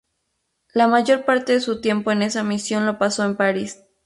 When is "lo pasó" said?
2.87-3.23